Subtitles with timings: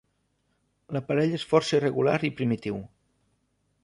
[0.95, 2.81] L'aparell és força irregular i primitiu.